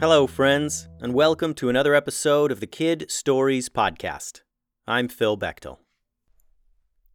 [0.00, 4.40] Hello, friends, and welcome to another episode of the Kid Stories Podcast.
[4.86, 5.76] I'm Phil Bechtel.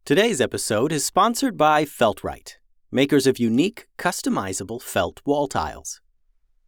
[0.05, 2.57] Today's episode is sponsored by Feltright,
[2.91, 5.99] makers of unique, customizable felt wall tiles.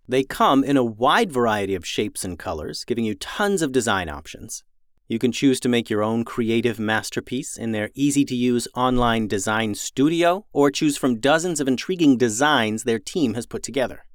[0.07, 4.09] They come in a wide variety of shapes and colors, giving you tons of design
[4.09, 4.63] options.
[5.07, 9.27] You can choose to make your own creative masterpiece in their easy to use online
[9.27, 14.06] design studio, or choose from dozens of intriguing designs their team has put together.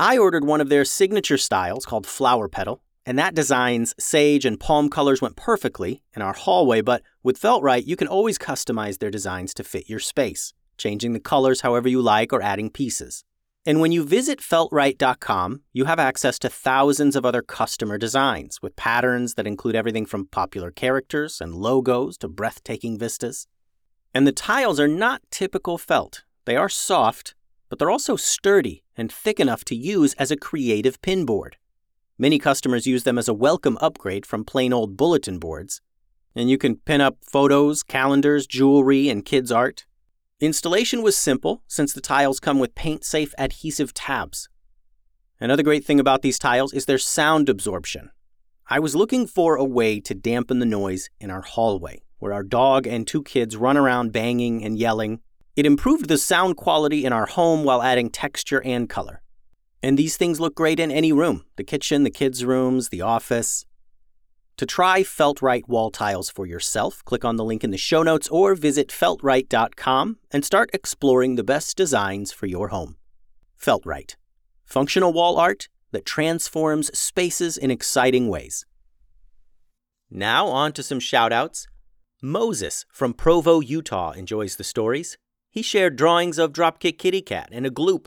[0.00, 4.60] I ordered one of their signature styles called Flower Petal, and that design's sage and
[4.60, 9.10] palm colors went perfectly in our hallway, but with Feltright, you can always customize their
[9.10, 13.24] designs to fit your space, changing the colors however you like or adding pieces.
[13.66, 18.76] And when you visit feltright.com, you have access to thousands of other customer designs with
[18.76, 23.48] patterns that include everything from popular characters and logos to breathtaking vistas.
[24.14, 26.22] And the tiles are not typical felt.
[26.44, 27.34] They are soft,
[27.68, 31.54] but they're also sturdy and thick enough to use as a creative pinboard.
[32.18, 35.80] Many customers use them as a welcome upgrade from plain old bulletin boards.
[36.34, 39.86] And you can pin up photos, calendars, jewelry, and kids' art.
[40.40, 44.48] Installation was simple since the tiles come with paint safe adhesive tabs.
[45.40, 48.10] Another great thing about these tiles is their sound absorption.
[48.68, 52.42] I was looking for a way to dampen the noise in our hallway, where our
[52.42, 55.20] dog and two kids run around banging and yelling,
[55.58, 59.20] it improved the sound quality in our home while adding texture and color.
[59.82, 63.66] And these things look great in any room the kitchen, the kids' rooms, the office.
[64.58, 68.28] To try Feltright wall tiles for yourself, click on the link in the show notes
[68.28, 72.96] or visit feltright.com and start exploring the best designs for your home.
[73.60, 74.14] Feltright,
[74.64, 78.64] functional wall art that transforms spaces in exciting ways.
[80.08, 81.66] Now, on to some shoutouts.
[82.22, 85.18] Moses from Provo, Utah enjoys the stories.
[85.58, 88.06] He shared drawings of Dropkick Kitty Cat and a gloop.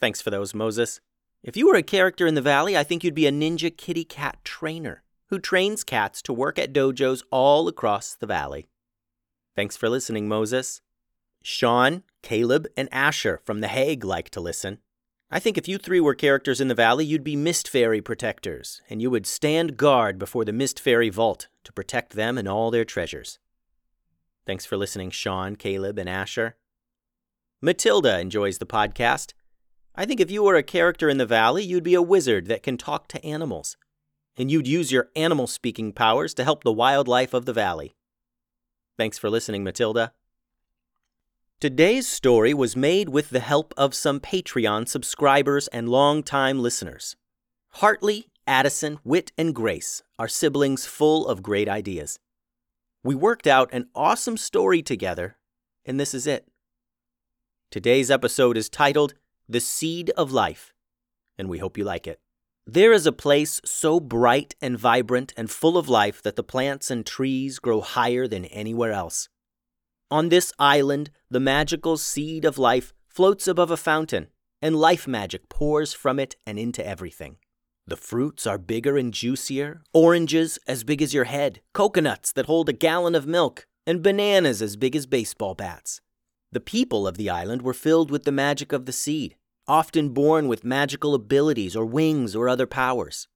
[0.00, 1.02] Thanks for those, Moses.
[1.42, 4.02] If you were a character in the Valley, I think you'd be a ninja kitty
[4.02, 8.66] cat trainer who trains cats to work at dojos all across the Valley.
[9.54, 10.80] Thanks for listening, Moses.
[11.42, 14.78] Sean, Caleb, and Asher from The Hague like to listen.
[15.30, 18.80] I think if you three were characters in the Valley, you'd be Mist Fairy protectors,
[18.88, 22.70] and you would stand guard before the Mist Fairy Vault to protect them and all
[22.70, 23.38] their treasures.
[24.46, 26.56] Thanks for listening, Sean, Caleb, and Asher.
[27.62, 29.34] Matilda enjoys the podcast.
[29.94, 32.62] I think if you were a character in the Valley, you'd be a wizard that
[32.62, 33.76] can talk to animals.
[34.38, 37.94] And you'd use your animal speaking powers to help the wildlife of the Valley.
[38.96, 40.12] Thanks for listening, Matilda.
[41.60, 47.16] Today's story was made with the help of some Patreon subscribers and longtime listeners.
[47.74, 52.18] Hartley, Addison, Wit, and Grace are siblings full of great ideas.
[53.04, 55.36] We worked out an awesome story together,
[55.84, 56.49] and this is it.
[57.70, 59.14] Today's episode is titled
[59.48, 60.74] The Seed of Life,
[61.38, 62.18] and we hope you like it.
[62.66, 66.90] There is a place so bright and vibrant and full of life that the plants
[66.90, 69.28] and trees grow higher than anywhere else.
[70.10, 74.26] On this island, the magical seed of life floats above a fountain,
[74.60, 77.36] and life magic pours from it and into everything.
[77.86, 82.68] The fruits are bigger and juicier, oranges as big as your head, coconuts that hold
[82.68, 86.00] a gallon of milk, and bananas as big as baseball bats.
[86.52, 89.36] The people of the island were filled with the magic of the seed,
[89.68, 93.28] often born with magical abilities or wings or other powers.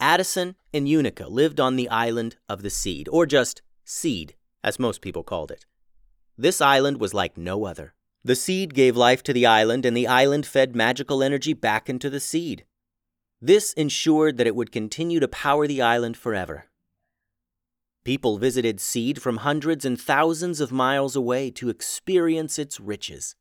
[0.00, 4.34] Addison and Unica lived on the island of the Seed, or just Seed,
[4.64, 5.64] as most people called it.
[6.36, 7.94] This island was like no other.
[8.24, 12.10] The seed gave life to the island, and the island fed magical energy back into
[12.10, 12.64] the seed.
[13.40, 16.66] This ensured that it would continue to power the island forever.
[18.04, 23.34] People visited Seed from hundreds and thousands of miles away to experience its riches.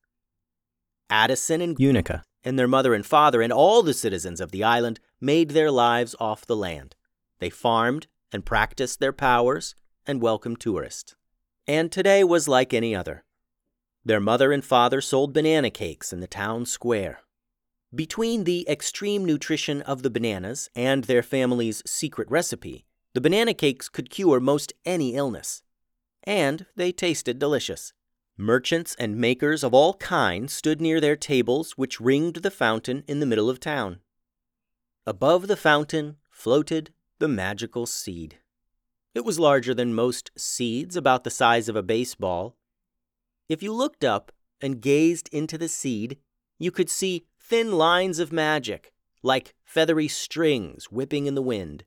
[1.10, 5.02] Addison and Unica and their mother and father and all the citizens of the island
[5.20, 6.96] made their lives off the land.
[7.40, 9.76] They farmed and practiced their powers
[10.08, 11.16] and welcomed tourists.
[11.68, 13.24] And today was like any other.
[14.06, 17.20] Their mother and father sold banana cakes in the town square.
[17.94, 23.90] Between the extreme nutrition of the bananas and their family's secret recipe, the banana cakes
[23.90, 25.64] could cure most any illness.
[26.24, 27.94] And they tasted delicious.
[28.38, 33.20] Merchants and makers of all kinds stood near their tables, which ringed the fountain in
[33.20, 34.00] the middle of town.
[35.06, 38.40] Above the fountain floated the magical seed.
[39.14, 42.58] It was larger than most seeds, about the size of a baseball.
[43.48, 46.18] If you looked up and gazed into the seed,
[46.58, 51.84] you could see thin lines of magic, like feathery strings whipping in the wind.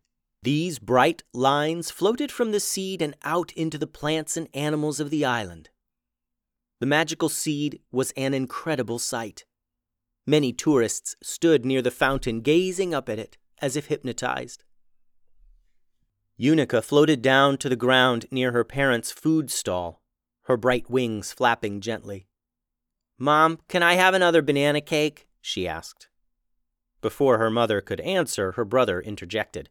[0.46, 5.10] These bright lines floated from the seed and out into the plants and animals of
[5.10, 5.70] the island.
[6.78, 9.44] The magical seed was an incredible sight.
[10.24, 14.62] Many tourists stood near the fountain gazing up at it as if hypnotized.
[16.36, 20.00] Unica floated down to the ground near her parents' food stall,
[20.42, 22.28] her bright wings flapping gently.
[23.18, 25.26] Mom, can I have another banana cake?
[25.40, 26.06] she asked.
[27.00, 29.70] Before her mother could answer, her brother interjected.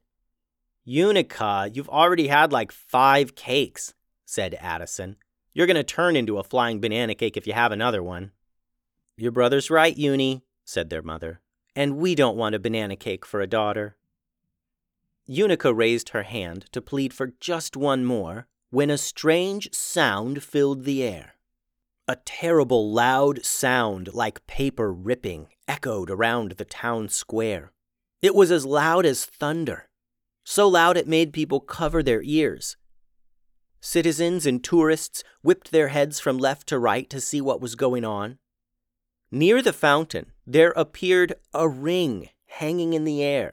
[0.86, 5.16] Unica, you've already had like five cakes, said Addison.
[5.52, 8.32] You're going to turn into a flying banana cake if you have another one.
[9.18, 11.42] Your brother's right, Uni, said their mother.
[11.76, 13.96] And we don't want a banana cake for a daughter.
[15.26, 20.84] Unica raised her hand to plead for just one more when a strange sound filled
[20.84, 21.36] the air.
[22.08, 27.72] A terrible loud sound like paper ripping echoed around the town square.
[28.22, 29.90] It was as loud as thunder,
[30.46, 32.78] so loud it made people cover their ears.
[33.82, 38.06] Citizens and tourists whipped their heads from left to right to see what was going
[38.06, 38.38] on.
[39.32, 43.52] Near the fountain, there appeared a ring hanging in the air.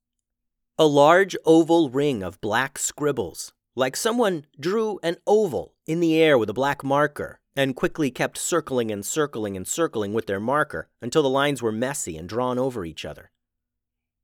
[0.79, 6.39] A large oval ring of black scribbles, like someone drew an oval in the air
[6.39, 10.89] with a black marker and quickly kept circling and circling and circling with their marker
[11.01, 13.31] until the lines were messy and drawn over each other.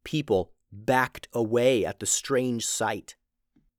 [0.05, 3.17] People backed away at the strange sight.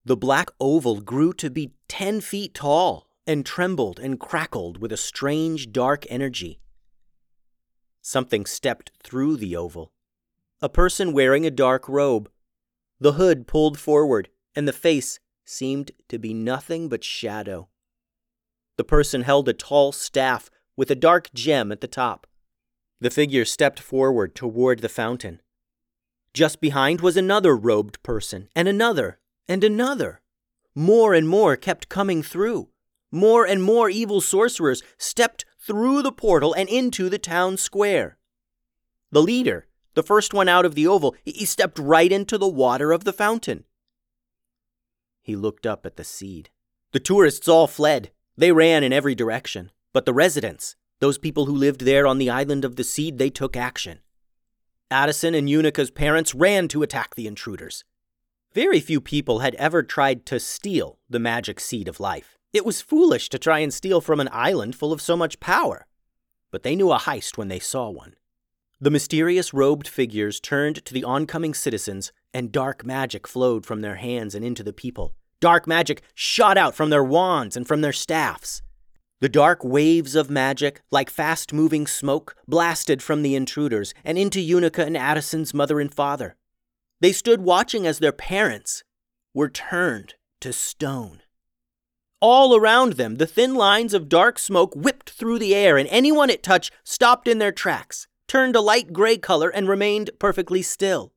[0.06, 4.98] The black oval grew to be ten feet tall and trembled and crackled with a
[4.98, 6.60] strange dark energy.
[8.02, 9.92] Something stepped through the oval.
[10.62, 12.30] A person wearing a dark robe
[13.00, 17.70] the hood pulled forward, and the face seemed to be nothing but shadow.
[18.76, 22.28] The person held a tall staff with a dark gem at the top.
[23.00, 25.42] The figure stepped forward toward the fountain.
[26.34, 30.22] Just behind was another robed person, and another, and another.
[30.76, 32.70] More and more kept coming through.
[33.12, 38.18] More and more evil sorcerers stepped through the portal and into the town square.
[39.12, 42.92] The leader, the first one out of the oval, he stepped right into the water
[42.92, 43.66] of the fountain.
[45.22, 46.50] He looked up at the seed.
[46.92, 48.12] The tourists all fled.
[48.38, 49.72] They ran in every direction.
[49.92, 53.30] But the residents, those people who lived there on the island of the seed, they
[53.30, 54.00] took action.
[54.92, 57.84] Addison and Unica's parents ran to attack the intruders.
[58.54, 62.40] Very few people had ever tried to steal the magic seed of life.
[62.54, 65.86] It was foolish to try and steal from an island full of so much power.
[66.50, 68.16] But they knew a heist when they saw one.
[68.82, 73.98] The mysterious robed figures turned to the oncoming citizens, and dark magic flowed from their
[73.98, 75.14] hands and into the people.
[75.40, 78.64] Dark magic shot out from their wands and from their staffs.
[79.22, 84.40] The dark waves of magic, like fast moving smoke, blasted from the intruders and into
[84.40, 86.38] Unica and Addison's mother and father.
[87.02, 88.84] They stood watching as their parents
[89.34, 91.22] were turned to stone.
[92.22, 96.30] All around them, the thin lines of dark smoke whipped through the air, and anyone
[96.30, 101.12] it touched stopped in their tracks turned a light gray color, and remained perfectly still.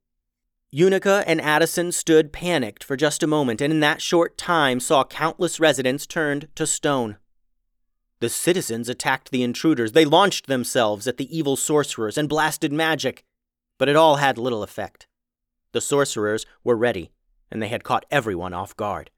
[0.70, 5.04] Unica and Addison stood panicked for just a moment, and in that short time saw
[5.04, 7.18] countless residents turned to stone.
[8.22, 9.90] The citizens attacked the intruders.
[9.90, 13.24] They launched themselves at the evil sorcerers and blasted magic,
[13.78, 15.08] but it all had little effect.
[15.72, 17.10] The sorcerers were ready,
[17.50, 19.10] and they had caught everyone off guard.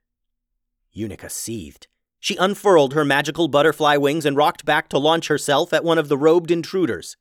[0.91, 1.87] Unica seethed.
[2.19, 6.09] She unfurled her magical butterfly wings and rocked back to launch herself at one of
[6.09, 7.19] the robed intruders.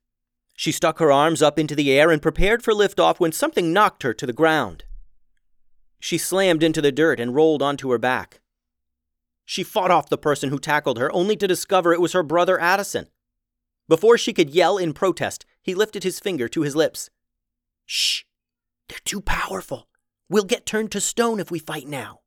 [0.55, 4.03] She stuck her arms up into the air and prepared for liftoff when something knocked
[4.03, 4.85] her to the ground.
[5.99, 8.39] She slammed into the dirt and rolled onto her back.
[9.45, 12.59] She fought off the person who tackled her, only to discover it was her brother
[12.59, 13.07] Addison.
[13.87, 17.09] Before she could yell in protest, he lifted his finger to his lips.
[17.85, 18.23] Shh!
[18.87, 19.87] They're too powerful.
[20.29, 22.21] We'll get turned to stone if we fight now.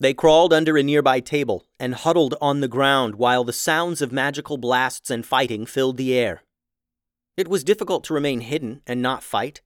[0.00, 4.12] They crawled under a nearby table and huddled on the ground while the sounds of
[4.12, 6.42] magical blasts and fighting filled the air.
[7.36, 9.60] It was difficult to remain hidden and not fight,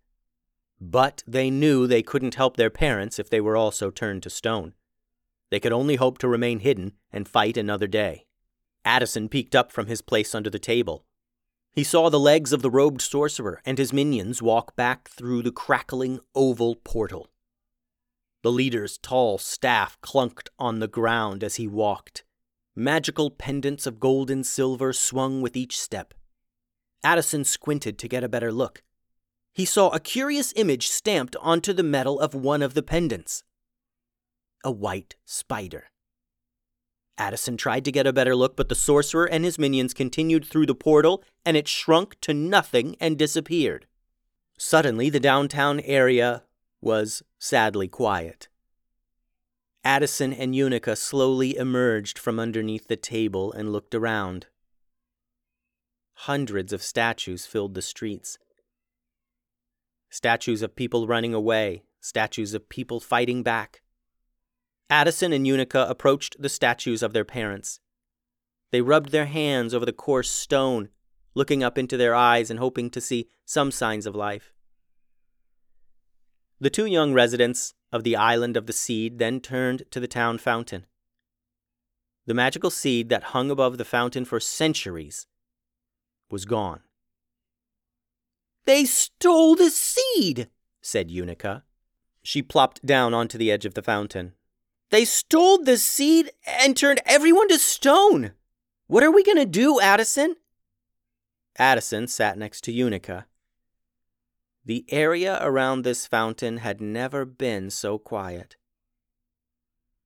[0.81, 4.75] but they knew they couldn't help their parents if they were also turned to stone.
[5.51, 8.27] They could only hope to remain hidden and fight another day.
[8.85, 11.05] Addison peeked up from his place under the table.
[11.73, 15.53] He saw the legs of the robed sorcerer and his minions walk back through the
[15.53, 17.31] crackling oval portal.
[18.43, 22.25] The leader's tall staff clunked on the ground as he walked.
[22.77, 26.15] Magical pendants of gold and silver swung with each step.
[27.03, 28.83] Addison squinted to get a better look.
[29.53, 33.45] He saw a curious image stamped onto the metal of one of the pendants
[34.65, 35.91] a white spider.
[37.17, 40.67] Addison tried to get a better look, but the sorcerer and his minions continued through
[40.67, 43.87] the portal, and it shrunk to nothing and disappeared.
[44.59, 46.43] Suddenly, the downtown area
[46.81, 48.49] was sadly quiet.
[49.85, 54.47] Addison and Unica slowly emerged from underneath the table and looked around.
[56.15, 58.39] Hundreds of statues filled the streets.
[60.11, 63.83] Statues of people running away, statues of people fighting back.
[64.91, 67.81] Addison and Unica approached the statues of their parents.
[68.71, 70.89] They rubbed their hands over the coarse stone,
[71.35, 74.53] looking up into their eyes and hoping to see some signs of life.
[76.61, 80.39] The two young residents of the island of the seed then turned to the town
[80.39, 80.87] fountain.
[82.27, 85.27] The magical seed that hung above the fountain for centuries
[86.31, 86.81] was gone.
[88.65, 90.49] They stole the seed,
[90.81, 91.65] said Unica.
[92.23, 94.33] She plopped down onto the edge of the fountain.
[94.95, 98.31] They stole the seed and turned everyone to stone.
[98.87, 100.37] What are we going to do, Addison?
[101.59, 103.27] Addison sat next to Unica.
[104.65, 108.55] The area around this fountain had never been so quiet.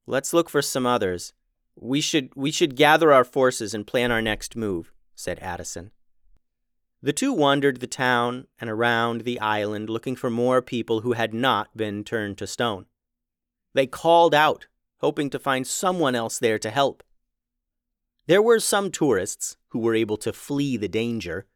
[0.07, 1.35] Let's look for some others.
[1.77, 5.91] We should we should gather our forces and plan our next move, said Addison.
[7.03, 11.35] The two wandered the town and around the island looking for more people who had
[11.35, 12.87] not been turned to stone.
[13.75, 14.67] They called out,
[14.99, 17.03] hoping to find someone else there to help.
[18.27, 21.47] There were some tourists who were able to flee the danger.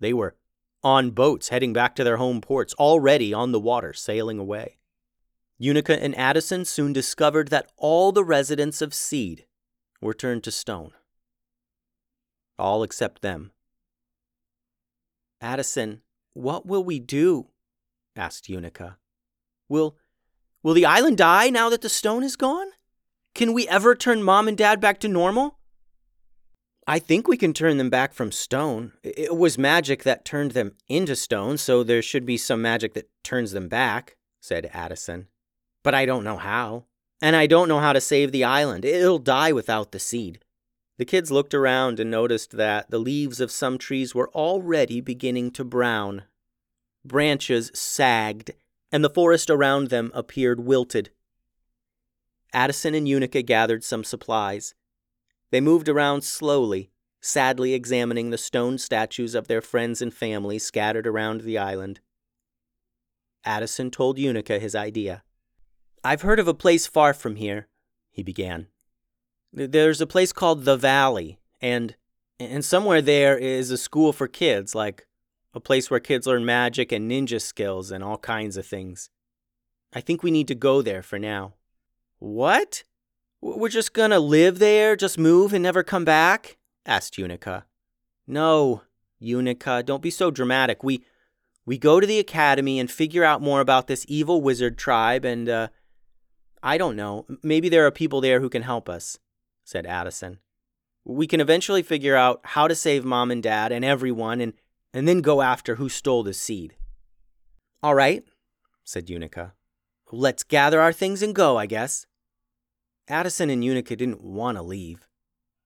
[0.00, 0.36] They were
[0.82, 4.78] on boats heading back to their home ports, already on the water, sailing away.
[5.58, 9.46] Unica and Addison soon discovered that all the residents of Seed
[10.00, 10.92] were turned to stone.
[12.58, 13.52] All except them.
[15.40, 16.02] Addison,
[16.34, 17.48] what will we do?
[18.14, 18.98] asked Unica.
[19.68, 19.96] Will
[20.62, 22.68] will the island die now that the stone is gone?
[23.36, 25.58] Can we ever turn mom and dad back to normal?
[26.86, 28.92] I think we can turn them back from stone.
[29.04, 33.10] It was magic that turned them into stone, so there should be some magic that
[33.22, 35.26] turns them back, said Addison.
[35.84, 36.86] But I don't know how.
[37.20, 38.86] And I don't know how to save the island.
[38.86, 40.38] It'll die without the seed.
[40.96, 45.50] The kids looked around and noticed that the leaves of some trees were already beginning
[45.50, 46.22] to brown.
[47.04, 48.52] Branches sagged,
[48.90, 51.10] and the forest around them appeared wilted.
[52.52, 54.74] Addison and Unica gathered some supplies.
[55.50, 61.06] They moved around slowly, sadly examining the stone statues of their friends and family scattered
[61.06, 62.00] around the island.
[63.44, 65.22] Addison told Unica his idea.
[66.02, 67.68] I've heard of a place far from here,
[68.10, 68.68] he began.
[69.52, 71.96] There's a place called the Valley, and
[72.38, 75.06] and somewhere there is a school for kids, like
[75.54, 79.08] a place where kids learn magic and ninja skills and all kinds of things.
[79.92, 81.54] I think we need to go there for now.
[82.18, 82.84] What?
[83.40, 86.56] We're just gonna live there, just move and never come back?
[86.84, 87.66] asked Unica.
[88.26, 88.82] No,
[89.18, 90.82] Unica, don't be so dramatic.
[90.82, 91.04] We
[91.64, 95.48] we go to the academy and figure out more about this evil wizard tribe and
[95.48, 95.68] uh
[96.62, 99.18] I don't know, maybe there are people there who can help us,
[99.64, 100.40] said Addison.
[101.04, 104.54] We can eventually figure out how to save mom and dad and everyone and
[104.92, 106.74] and then go after who stole the seed.
[107.82, 108.24] All right,
[108.82, 109.52] said Unica.
[110.12, 112.06] Let's gather our things and go, I guess.
[113.08, 115.06] Addison and Unica didn't want to leave.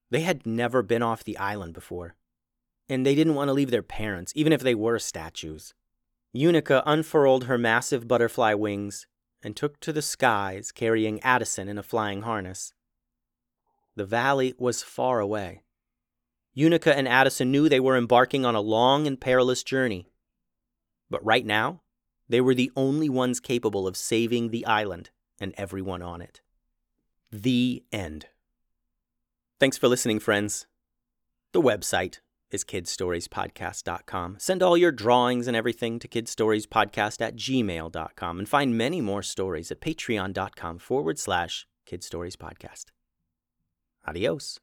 [0.09, 2.15] They had never been off the island before,
[2.89, 5.73] and they didn't want to leave their parents, even if they were statues.
[6.33, 9.05] Unica unfurled her massive butterfly wings
[9.43, 12.73] and took to the skies, carrying Addison in a flying harness.
[13.95, 15.63] The valley was far away.
[16.53, 20.07] Unica and Addison knew they were embarking on a long and perilous journey.
[21.09, 21.81] But right now,
[22.31, 25.09] They were the only ones capable of saving the island
[25.41, 26.39] and everyone on it.
[27.29, 28.27] The end.
[29.59, 30.65] Thanks for listening, friends.
[31.51, 32.19] The website
[32.49, 34.37] is kidstoriespodcast.com.
[34.39, 39.69] Send all your drawings and everything to kidstoriespodcast at gmail.com and find many more stories
[39.69, 42.85] at patreon.com forward slash kidstoriespodcast.
[44.07, 44.57] Adios.